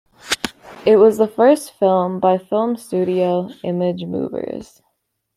It 0.83 0.95
was 0.95 1.19
the 1.19 1.27
first 1.27 1.73
film 1.73 2.19
by 2.19 2.37
the 2.37 2.43
film 2.45 2.75
studio 2.75 3.49
ImageMovers. 3.63 4.81